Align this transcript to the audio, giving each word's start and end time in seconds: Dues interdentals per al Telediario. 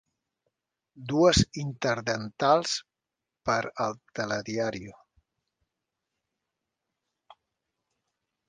Dues 1.11 1.41
interdentals 1.63 2.73
per 3.51 3.59
al 3.87 3.95
Telediario. 4.21 4.97